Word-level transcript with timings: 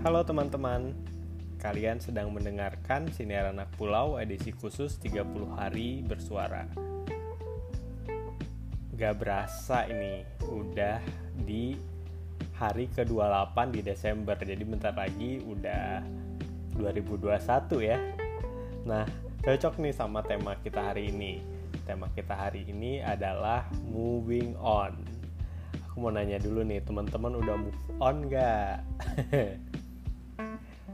Halo 0.00 0.24
teman-teman, 0.24 0.96
kalian 1.60 2.00
sedang 2.00 2.32
mendengarkan 2.32 3.12
Siniar 3.12 3.52
Anak 3.52 3.68
Pulau 3.76 4.16
edisi 4.16 4.48
khusus 4.48 4.96
30 4.96 5.28
hari 5.60 6.00
bersuara. 6.00 6.64
Gak 8.96 9.14
berasa 9.20 9.84
ini, 9.92 10.24
udah 10.48 11.04
di 11.44 11.76
hari 12.56 12.88
ke-28 12.96 13.56
di 13.76 13.80
Desember, 13.84 14.40
jadi 14.40 14.64
bentar 14.64 14.96
lagi 14.96 15.44
udah 15.44 16.00
2021 16.80 17.84
ya. 17.84 18.00
Nah, 18.88 19.04
cocok 19.44 19.84
nih 19.84 19.92
sama 19.92 20.24
tema 20.24 20.56
kita 20.64 20.80
hari 20.80 21.12
ini. 21.12 21.44
Tema 21.84 22.08
kita 22.16 22.32
hari 22.32 22.64
ini 22.64 23.04
adalah 23.04 23.68
moving 23.84 24.56
on. 24.64 24.96
Aku 25.92 26.00
mau 26.00 26.08
nanya 26.08 26.40
dulu 26.40 26.64
nih, 26.64 26.80
teman-teman 26.88 27.36
udah 27.36 27.56
move 27.60 27.80
on 28.00 28.32
gak? 28.32 28.80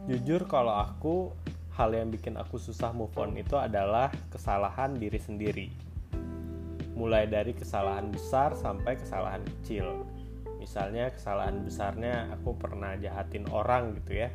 jujur 0.06 0.46
kalau 0.46 0.74
aku 0.78 1.34
hal 1.77 1.92
yang 1.92 2.09
bikin 2.09 2.41
aku 2.41 2.56
susah 2.56 2.95
move 2.95 3.12
on 3.20 3.37
itu 3.37 3.59
adalah 3.59 4.09
kesalahan 4.33 4.97
diri 4.97 5.20
sendiri. 5.20 5.69
Mulai 6.97 7.28
dari 7.28 7.52
kesalahan 7.52 8.09
besar 8.09 8.56
sampai 8.56 8.97
kesalahan 8.97 9.45
kecil. 9.45 10.09
Misalnya 10.56 11.12
kesalahan 11.12 11.61
besarnya 11.61 12.33
aku 12.33 12.56
pernah 12.56 12.97
jahatin 12.97 13.45
orang 13.52 13.98
gitu 14.00 14.24
ya. 14.24 14.33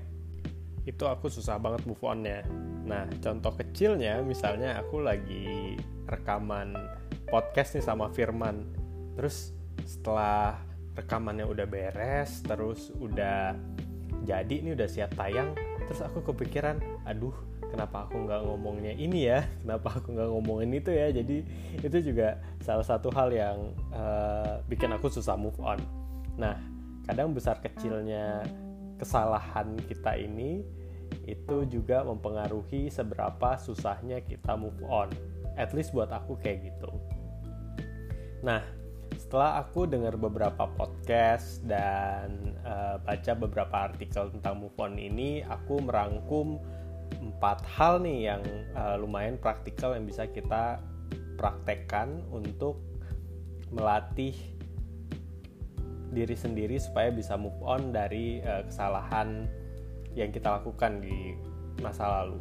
Itu 0.85 1.09
aku 1.09 1.33
susah 1.33 1.57
banget 1.57 1.89
move 1.89 2.03
onnya. 2.05 2.45
Nah 2.85 3.09
contoh 3.17 3.57
kecilnya 3.57 4.21
misalnya 4.21 4.77
aku 4.77 5.01
lagi 5.01 5.79
rekaman 6.05 6.77
podcast 7.25 7.79
nih 7.79 7.85
sama 7.87 8.13
Firman. 8.13 8.69
Terus 9.17 9.49
setelah 9.81 10.61
rekamannya 10.93 11.47
udah 11.47 11.65
beres 11.65 12.43
terus 12.45 12.91
udah 12.99 13.55
jadi 14.21 14.53
ini 14.61 14.77
udah 14.77 14.85
siap 14.85 15.17
tayang 15.17 15.55
terus 15.91 16.07
aku 16.07 16.31
kepikiran 16.31 16.79
aduh 17.03 17.35
kenapa 17.67 18.07
aku 18.07 18.23
nggak 18.23 18.47
ngomongnya 18.47 18.95
ini 18.95 19.27
ya? 19.27 19.43
Kenapa 19.59 19.99
aku 19.99 20.15
nggak 20.15 20.29
ngomongin 20.31 20.71
itu 20.71 20.87
ya? 20.91 21.11
Jadi 21.11 21.43
itu 21.83 21.97
juga 21.99 22.39
salah 22.63 22.87
satu 22.87 23.11
hal 23.11 23.27
yang 23.31 23.75
uh, 23.91 24.63
bikin 24.71 24.87
aku 24.95 25.11
susah 25.11 25.35
move 25.35 25.59
on. 25.59 25.83
Nah 26.39 26.55
kadang 27.07 27.35
besar 27.35 27.59
kecilnya 27.59 28.47
kesalahan 28.99 29.75
kita 29.83 30.15
ini 30.15 30.63
itu 31.27 31.67
juga 31.67 32.07
mempengaruhi 32.07 32.87
seberapa 32.87 33.59
susahnya 33.59 34.23
kita 34.23 34.55
move 34.55 34.79
on. 34.87 35.11
At 35.59 35.75
least 35.75 35.91
buat 35.91 36.07
aku 36.07 36.39
kayak 36.39 36.71
gitu. 36.71 36.91
Nah 38.47 38.63
setelah 39.15 39.63
aku 39.63 39.87
dengar 39.87 40.19
beberapa 40.19 40.67
podcast 40.75 41.63
dan 41.63 42.55
uh, 42.67 42.80
baca 43.11 43.35
beberapa 43.35 43.91
artikel 43.91 44.31
tentang 44.31 44.63
move 44.63 44.79
on 44.79 44.95
ini, 44.95 45.43
aku 45.43 45.83
merangkum 45.83 46.63
empat 47.11 47.67
hal 47.67 47.99
nih 47.99 48.31
yang 48.31 48.43
uh, 48.71 48.95
lumayan 48.95 49.35
praktikal 49.35 49.91
yang 49.91 50.07
bisa 50.07 50.31
kita 50.31 50.79
praktekkan 51.35 52.23
untuk 52.31 52.79
melatih 53.67 54.31
diri 56.15 56.35
sendiri 56.39 56.79
supaya 56.79 57.11
bisa 57.11 57.35
move 57.35 57.59
on 57.59 57.91
dari 57.91 58.39
uh, 58.47 58.63
kesalahan 58.63 59.43
yang 60.15 60.31
kita 60.31 60.63
lakukan 60.63 61.03
di 61.03 61.35
masa 61.83 62.23
lalu. 62.23 62.39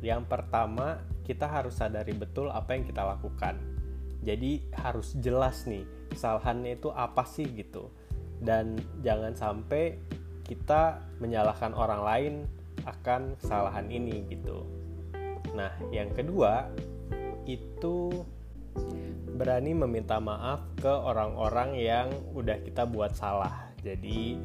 Yang 0.00 0.24
pertama, 0.24 1.04
kita 1.20 1.44
harus 1.44 1.76
sadari 1.76 2.16
betul 2.16 2.48
apa 2.48 2.72
yang 2.72 2.88
kita 2.88 3.04
lakukan 3.04 3.74
jadi 4.24 4.64
harus 4.72 5.12
jelas 5.20 5.68
nih 5.68 5.84
kesalahannya 6.08 6.80
itu 6.80 6.88
apa 6.90 7.28
sih 7.28 7.44
gitu 7.44 7.92
dan 8.42 8.78
jangan 9.04 9.36
sampai 9.36 9.98
kita 10.44 11.00
menyalahkan 11.22 11.72
orang 11.72 12.02
lain 12.04 12.34
akan 12.84 13.38
kesalahan 13.40 13.88
ini 13.88 14.26
gitu. 14.28 14.66
Nah 15.56 15.72
yang 15.94 16.12
kedua 16.12 16.68
itu 17.48 18.10
berani 19.34 19.74
meminta 19.74 20.20
maaf 20.22 20.62
ke 20.78 20.90
orang-orang 20.90 21.74
yang 21.78 22.08
udah 22.34 22.60
kita 22.62 22.86
buat 22.86 23.14
salah. 23.16 23.72
Jadi 23.82 24.38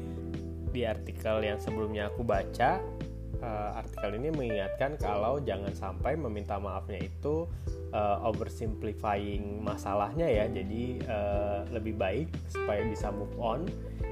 di 0.70 0.82
artikel 0.86 1.42
yang 1.42 1.58
sebelumnya 1.58 2.10
aku 2.10 2.22
baca 2.22 2.78
uh, 3.38 3.78
artikel 3.78 4.18
ini 4.18 4.28
mengingatkan 4.34 4.98
kalau 4.98 5.38
jangan 5.40 5.70
sampai 5.72 6.18
meminta 6.18 6.58
maafnya 6.58 7.06
itu 7.06 7.46
uh, 7.94 8.18
oversimplifying 8.26 9.62
masalahnya 9.62 10.26
ya. 10.26 10.44
Jadi 10.50 11.00
uh, 11.06 11.62
lebih 11.70 11.94
baik 11.94 12.28
supaya 12.50 12.82
bisa 12.82 13.14
move 13.14 13.34
on 13.38 13.64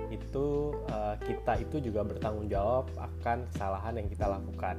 itu 0.08 0.72
uh, 0.88 1.18
kita 1.20 1.60
itu 1.60 1.90
juga 1.90 2.00
bertanggung 2.06 2.48
jawab 2.48 2.88
akan 2.96 3.44
kesalahan 3.52 4.00
yang 4.00 4.08
kita 4.08 4.26
lakukan. 4.30 4.76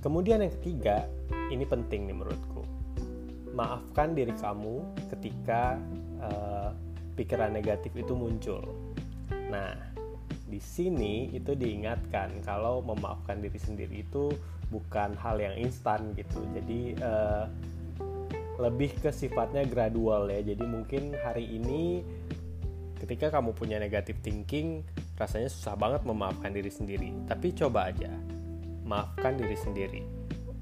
Kemudian 0.00 0.40
yang 0.40 0.52
ketiga 0.60 1.04
ini 1.52 1.66
penting 1.66 2.08
nih 2.08 2.16
menurutku. 2.16 2.64
Maafkan 3.52 4.14
diri 4.14 4.32
kamu 4.38 4.80
ketika 5.10 5.76
uh, 6.22 6.70
pikiran 7.18 7.52
negatif 7.52 7.92
itu 7.92 8.14
muncul. 8.14 8.62
Nah 9.50 9.89
sini 10.60 11.32
itu 11.32 11.56
diingatkan 11.56 12.44
kalau 12.44 12.84
memaafkan 12.84 13.40
diri 13.40 13.56
sendiri 13.56 14.04
itu 14.04 14.30
bukan 14.70 15.16
hal 15.18 15.40
yang 15.40 15.56
instan 15.58 16.14
gitu. 16.14 16.44
Jadi 16.54 16.94
uh, 17.02 17.50
lebih 18.60 18.92
ke 19.00 19.10
sifatnya 19.10 19.64
gradual 19.66 20.28
ya. 20.28 20.44
Jadi 20.44 20.64
mungkin 20.68 21.16
hari 21.16 21.48
ini 21.48 22.04
ketika 23.00 23.32
kamu 23.32 23.56
punya 23.56 23.80
negatif 23.80 24.20
thinking 24.20 24.84
rasanya 25.16 25.48
susah 25.48 25.74
banget 25.74 26.04
memaafkan 26.04 26.52
diri 26.52 26.68
sendiri. 26.68 27.10
Tapi 27.26 27.56
coba 27.56 27.88
aja 27.88 28.12
maafkan 28.84 29.40
diri 29.40 29.56
sendiri. 29.56 30.02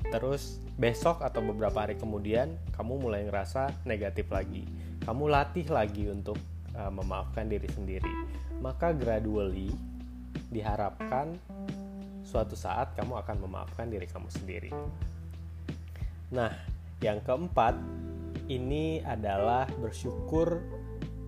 Terus 0.09 0.63
besok 0.79 1.21
atau 1.21 1.43
beberapa 1.43 1.85
hari 1.85 1.99
kemudian 1.99 2.55
kamu 2.73 3.03
mulai 3.03 3.27
ngerasa 3.27 3.85
negatif 3.85 4.31
lagi. 4.31 4.65
Kamu 5.05 5.29
latih 5.29 5.67
lagi 5.69 6.09
untuk 6.09 6.39
uh, 6.79 6.93
memaafkan 6.95 7.51
diri 7.51 7.67
sendiri 7.75 8.15
maka 8.63 8.91
gradually 8.95 9.71
diharapkan 10.51 11.39
suatu 12.27 12.53
saat 12.59 12.93
kamu 12.93 13.21
akan 13.25 13.37
memaafkan 13.49 13.89
diri 13.89 14.05
kamu 14.05 14.29
sendiri. 14.29 14.73
Nah, 16.29 16.53
yang 17.01 17.25
keempat 17.25 17.73
ini 18.53 19.01
adalah 19.01 19.65
bersyukur 19.81 20.61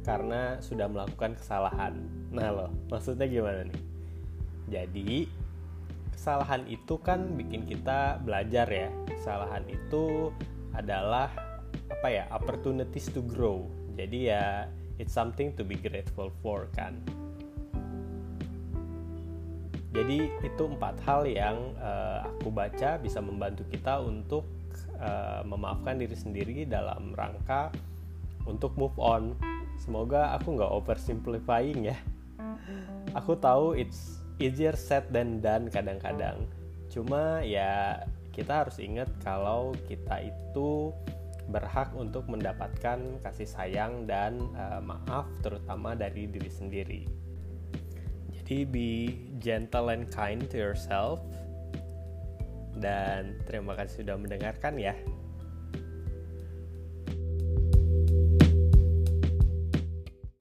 karena 0.05 0.61
sudah 0.61 0.89
melakukan 0.89 1.37
kesalahan. 1.41 1.97
Nah, 2.29 2.49
loh, 2.53 2.71
maksudnya 2.93 3.25
gimana 3.25 3.65
nih? 3.65 3.81
Jadi, 4.71 5.25
kesalahan 6.13 6.69
itu 6.69 7.01
kan 7.01 7.33
bikin 7.33 7.65
kita 7.65 8.21
belajar 8.21 8.69
ya. 8.69 8.89
Kesalahan 9.09 9.65
itu 9.73 10.29
adalah 10.77 11.33
apa 11.89 12.09
ya? 12.13 12.25
opportunities 12.29 13.09
to 13.09 13.25
grow. 13.25 13.65
Jadi 13.97 14.33
ya 14.33 14.69
it's 15.01 15.17
something 15.17 15.57
to 15.57 15.65
be 15.65 15.81
grateful 15.81 16.29
for 16.45 16.69
kan? 16.77 17.01
Jadi 19.91 20.31
itu 20.45 20.63
empat 20.71 21.03
hal 21.03 21.27
yang 21.27 21.75
uh, 21.81 22.29
aku 22.29 22.53
baca 22.53 23.01
bisa 23.01 23.19
membantu 23.19 23.67
kita 23.73 23.99
untuk 23.99 24.47
uh, 25.03 25.43
memaafkan 25.43 25.99
diri 25.99 26.15
sendiri 26.15 26.63
dalam 26.69 27.11
rangka 27.17 27.75
untuk 28.47 28.77
move 28.79 28.95
on. 29.01 29.35
Semoga 29.81 30.37
aku 30.39 30.55
nggak 30.61 30.71
oversimplifying 30.71 31.91
ya. 31.91 31.99
Aku 33.19 33.35
tahu 33.35 33.75
it's 33.75 34.23
easier 34.39 34.77
said 34.79 35.11
than 35.11 35.43
done 35.43 35.67
kadang-kadang. 35.73 36.47
Cuma 36.87 37.43
ya 37.43 38.05
kita 38.31 38.63
harus 38.63 38.79
ingat 38.79 39.11
kalau 39.27 39.75
kita 39.91 40.23
itu 40.23 40.95
berhak 41.51 41.91
untuk 41.93 42.31
mendapatkan 42.31 43.21
kasih 43.21 43.47
sayang 43.47 44.07
dan 44.07 44.39
uh, 44.55 44.81
maaf 44.81 45.27
terutama 45.43 45.99
dari 45.99 46.31
diri 46.31 46.51
sendiri. 46.51 47.03
Jadi 48.31 48.57
be 48.67 48.91
gentle 49.43 49.91
and 49.91 50.07
kind 50.11 50.47
to 50.51 50.57
yourself. 50.59 51.23
Dan 52.79 53.37
terima 53.45 53.75
kasih 53.77 54.07
sudah 54.07 54.17
mendengarkan 54.17 54.79
ya. 54.79 54.95